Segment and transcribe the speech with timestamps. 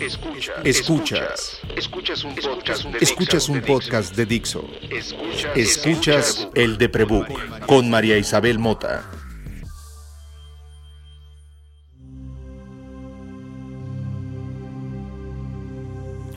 [0.00, 0.54] Escuchas.
[0.64, 1.60] Escuchas.
[1.76, 3.66] Escuchas un podcast de Escuchas un Dixo.
[3.72, 4.64] podcast de Dixo.
[4.90, 5.56] Escuchas.
[5.56, 9.04] Escuchas el de Prebook con María Isabel Mota.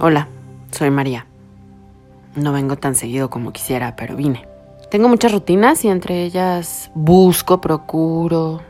[0.00, 0.26] Hola,
[0.72, 1.26] soy María.
[2.34, 4.48] No vengo tan seguido como quisiera, pero vine.
[4.90, 8.62] Tengo muchas rutinas y entre ellas busco, procuro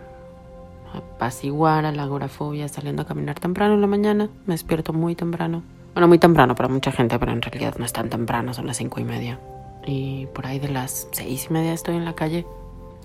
[0.92, 4.28] apaciguar a la agorafobia saliendo a caminar temprano en la mañana.
[4.46, 5.62] Me despierto muy temprano.
[5.94, 8.76] Bueno, muy temprano para mucha gente, pero en realidad no es tan temprano, son las
[8.76, 9.38] cinco y media.
[9.84, 12.46] Y por ahí de las seis y media estoy en la calle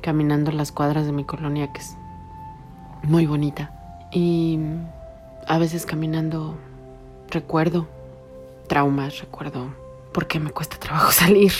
[0.01, 1.97] caminando las cuadras de mi colonia, que es
[3.03, 3.71] muy bonita.
[4.11, 4.59] Y
[5.47, 6.55] a veces caminando
[7.29, 7.87] recuerdo
[8.67, 9.67] traumas, recuerdo
[10.13, 11.51] por qué me cuesta trabajo salir.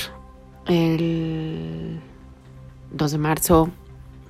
[0.65, 1.99] El
[2.91, 3.69] 2 de marzo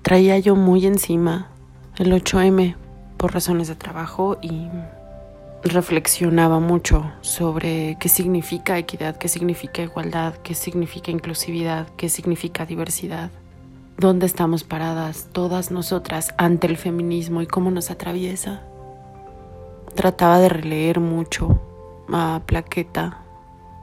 [0.02, 1.50] traía yo muy encima
[1.98, 2.76] el 8M
[3.18, 4.68] por razones de trabajo y
[5.64, 13.32] reflexionaba mucho sobre qué significa equidad, qué significa igualdad, qué significa inclusividad, qué significa diversidad.
[13.98, 18.62] ¿Dónde estamos paradas todas nosotras ante el feminismo y cómo nos atraviesa?
[19.96, 21.60] Trataba de releer mucho
[22.14, 23.24] a Plaqueta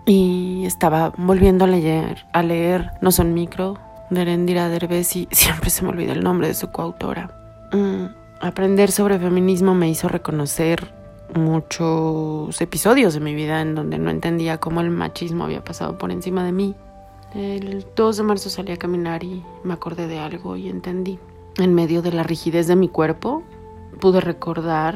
[0.07, 3.79] y estaba volviendo a leer, a leer No son micro
[4.11, 7.44] de Erendira Derbez y siempre se me olvida el nombre de su coautora.
[7.75, 10.93] Mm, aprender sobre feminismo me hizo reconocer
[11.35, 16.13] muchos episodios de mi vida en donde no entendía cómo el machismo había pasado por
[16.13, 16.77] encima de mí.
[17.35, 21.19] El 2 de marzo salí a caminar y me acordé de algo y entendí.
[21.57, 23.43] En medio de la rigidez de mi cuerpo,
[24.01, 24.95] pude recordar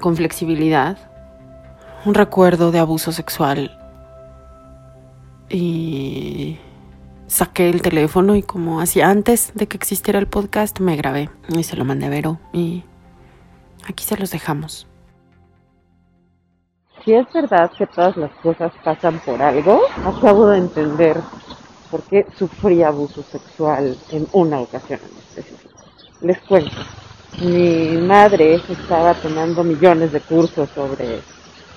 [0.00, 0.98] con flexibilidad
[2.04, 3.78] un recuerdo de abuso sexual
[5.48, 6.58] y
[7.34, 11.64] saqué el teléfono y como hacía antes de que existiera el podcast me grabé y
[11.64, 12.84] se lo mandé a Vero y
[13.88, 14.86] aquí se los dejamos.
[17.04, 21.16] Si es verdad que todas las cosas pasan por algo, acabo de entender
[21.90, 25.74] por qué sufrí abuso sexual en una ocasión en específico.
[26.20, 26.76] Les cuento,
[27.42, 31.20] mi madre estaba tomando millones de cursos sobre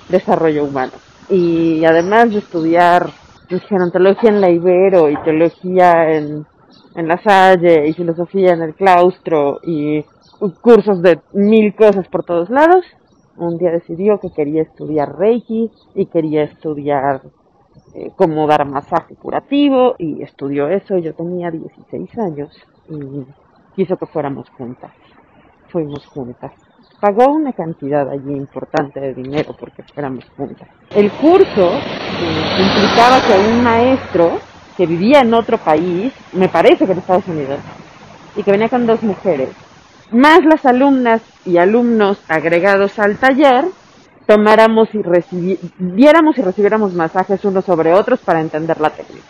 [0.08, 0.92] desarrollo humano
[1.28, 3.10] y además de estudiar
[3.48, 6.46] dijeron teología en la Ibero y teología en,
[6.94, 10.04] en la Salle y filosofía en el claustro y
[10.60, 12.84] cursos de mil cosas por todos lados,
[13.36, 17.22] un día decidió que quería estudiar Reiki y quería estudiar
[17.94, 20.98] eh, cómo dar masaje curativo y estudió eso.
[20.98, 22.50] Yo tenía 16 años
[22.88, 23.24] y
[23.76, 24.90] quiso que fuéramos juntas.
[25.68, 26.52] Fuimos juntas.
[27.00, 30.68] Pagó una cantidad allí importante de dinero porque fuéramos juntas.
[30.90, 31.70] El curso
[32.20, 34.40] eh, implicaba que un maestro
[34.76, 37.58] que vivía en otro país, me parece que en Estados Unidos,
[38.36, 39.50] y que venía con dos mujeres,
[40.10, 43.66] más las alumnas y alumnos agregados al taller,
[44.26, 49.26] tomáramos y recibi diéramos y recibiéramos masajes unos sobre otros para entender la técnica.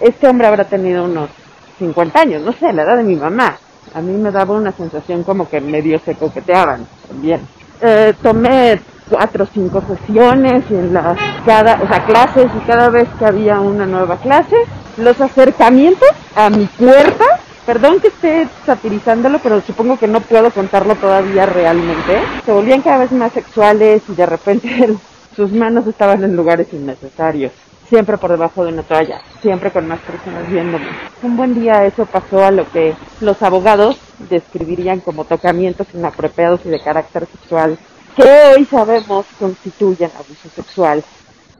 [0.00, 1.30] Este hombre habrá tenido unos
[1.78, 3.56] 50 años, no sé, la edad de mi mamá.
[3.94, 7.40] A mí me daba una sensación como que medio se coqueteaban también.
[7.80, 12.90] Eh, tomé cuatro o cinco sesiones y en las cada, o sea, clases y cada
[12.90, 14.56] vez que había una nueva clase,
[14.96, 17.24] los acercamientos a mi puerta
[17.66, 22.20] Perdón que esté satirizándolo, pero supongo que no puedo contarlo todavía realmente.
[22.44, 24.96] Se volvían cada vez más sexuales y de repente
[25.36, 27.50] sus manos estaban en lugares innecesarios.
[27.88, 30.86] Siempre por debajo de una toalla, siempre con más personas viéndome.
[31.22, 33.98] Un buen día eso pasó a lo que los abogados
[34.30, 37.78] describirían como tocamientos inapropiados y de carácter sexual,
[38.16, 38.22] que
[38.56, 41.04] hoy sabemos constituyen abuso sexual.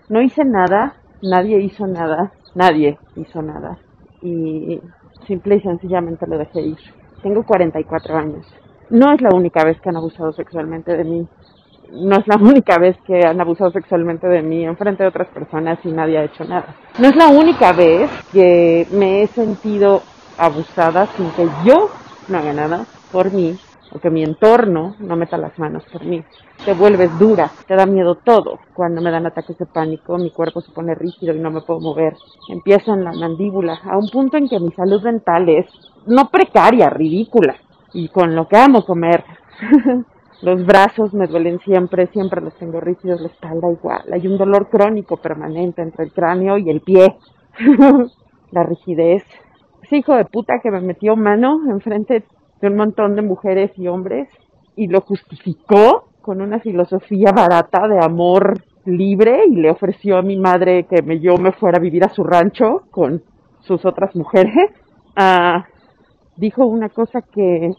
[0.08, 3.78] No hice nada, nadie hizo nada, nadie hizo nada.
[4.22, 4.80] Y
[5.26, 6.78] simple y sencillamente lo dejé ir.
[7.22, 8.46] Tengo 44 años.
[8.88, 11.28] No es la única vez que han abusado sexualmente de mí.
[11.92, 15.28] No es la única vez que han abusado sexualmente de mí en frente de otras
[15.28, 16.74] personas y nadie ha hecho nada.
[16.98, 20.00] No es la única vez que me he sentido
[20.38, 21.90] abusada sin que yo
[22.28, 23.58] no haga nada por mí
[23.98, 26.22] que mi entorno no meta las manos por mí.
[26.64, 28.58] Te vuelves dura, te da miedo todo.
[28.74, 31.80] Cuando me dan ataques de pánico, mi cuerpo se pone rígido y no me puedo
[31.80, 32.16] mover.
[32.48, 35.66] Empiezo en la mandíbula, a un punto en que mi salud mental es
[36.06, 37.56] no precaria, ridícula.
[37.92, 39.24] Y con lo que amo comer.
[40.42, 44.02] los brazos me duelen siempre, siempre los tengo rígidos, la espalda igual.
[44.12, 47.16] Hay un dolor crónico permanente entre el cráneo y el pie.
[48.50, 49.24] la rigidez.
[49.82, 52.24] Ese hijo de puta que me metió mano enfrente
[52.60, 54.28] de un montón de mujeres y hombres
[54.76, 60.36] y lo justificó con una filosofía barata de amor libre y le ofreció a mi
[60.36, 63.22] madre que yo me fuera a vivir a su rancho con
[63.60, 64.70] sus otras mujeres.
[65.16, 65.62] Uh,
[66.36, 67.72] dijo una cosa que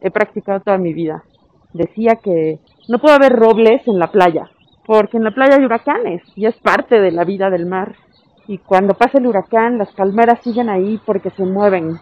[0.00, 1.24] he practicado toda mi vida.
[1.72, 2.58] Decía que
[2.88, 4.50] No puede haber robles en la playa,
[4.86, 7.96] porque en la playa hay huracanes y es parte de la vida del mar.
[8.46, 11.98] Y cuando pasa el huracán, las palmeras siguen ahí porque se mueven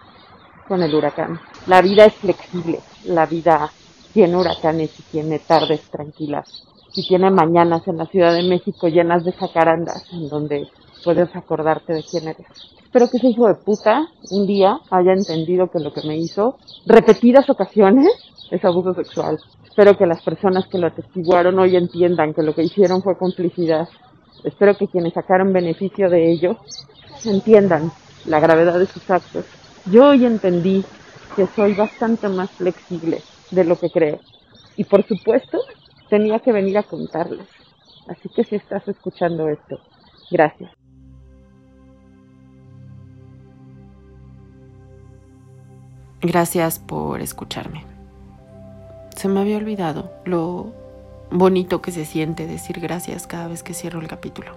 [0.67, 1.41] con el huracán.
[1.67, 3.71] La vida es flexible, la vida
[4.13, 9.25] tiene huracanes y tiene tardes tranquilas y tiene mañanas en la Ciudad de México llenas
[9.25, 10.69] de jacarandas en donde
[11.03, 12.47] puedes acordarte de quién eres.
[12.83, 16.59] Espero que ese hijo de puta un día haya entendido que lo que me hizo
[16.87, 18.09] repetidas ocasiones
[18.51, 19.41] es abuso sexual.
[19.65, 23.89] Espero que las personas que lo atestiguaron hoy entiendan que lo que hicieron fue complicidad.
[24.45, 26.57] Espero que quienes sacaron beneficio de ello
[27.25, 27.91] entiendan
[28.27, 29.45] la gravedad de sus actos.
[29.87, 30.85] Yo hoy entendí
[31.37, 34.19] que soy bastante más flexible de lo que creo.
[34.77, 35.59] Y por supuesto,
[36.09, 37.47] tenía que venir a contarles.
[38.09, 39.79] Así que si estás escuchando esto,
[40.31, 40.71] gracias.
[46.23, 47.85] Gracias por escucharme.
[49.15, 50.73] Se me había olvidado lo
[51.31, 54.53] bonito que se siente decir gracias cada vez que cierro el capítulo.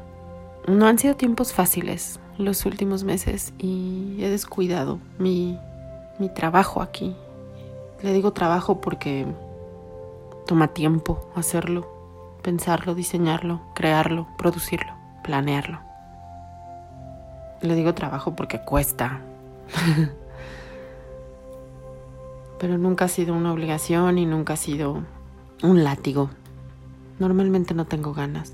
[0.68, 5.58] No han sido tiempos fáciles los últimos meses y he descuidado mi,
[6.20, 7.16] mi trabajo aquí.
[8.02, 9.26] Le digo trabajo porque
[10.46, 11.88] toma tiempo hacerlo,
[12.44, 14.94] pensarlo, diseñarlo, crearlo, producirlo,
[15.24, 15.80] planearlo.
[17.62, 19.22] Le digo trabajo porque cuesta.
[22.60, 25.04] Pero nunca ha sido una obligación y nunca ha sido
[25.64, 26.30] un látigo.
[27.20, 28.54] Normalmente no tengo ganas.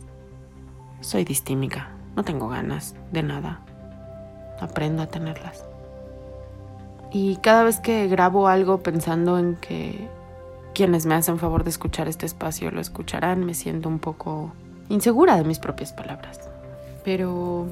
[1.02, 3.60] Soy distímica, no tengo ganas de nada.
[4.64, 5.66] Aprendo a tenerlas.
[7.12, 10.08] Y cada vez que grabo algo pensando en que
[10.74, 14.52] quienes me hacen favor de escuchar este espacio lo escucharán, me siento un poco
[14.90, 16.40] insegura de mis propias palabras.
[17.04, 17.68] Pero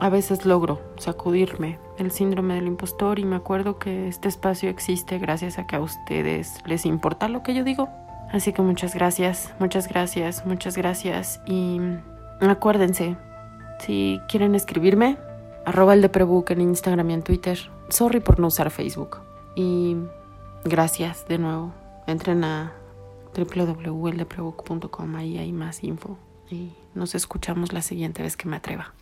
[0.00, 5.18] a veces logro sacudirme el síndrome del impostor y me acuerdo que este espacio existe
[5.18, 7.88] gracias a que a ustedes les importa lo que yo digo.
[8.32, 11.80] Así que muchas gracias, muchas gracias, muchas gracias y
[12.40, 13.16] acuérdense,
[13.80, 15.18] si quieren escribirme,
[15.70, 17.70] arroba el de Prebook en Instagram y en Twitter.
[17.90, 19.18] Sorry por no usar Facebook.
[19.54, 19.96] Y
[20.64, 21.72] gracias de nuevo.
[22.08, 22.72] Entren a
[23.36, 26.18] www.eldeprebook.com, ahí hay más info.
[26.50, 28.94] Y nos escuchamos la siguiente vez que me atreva.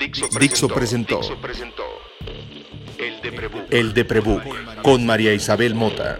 [0.00, 1.20] Dixo presentó
[2.96, 3.64] El de Prebook.
[3.68, 4.42] El de Prebook
[4.82, 6.18] con María Isabel Mota.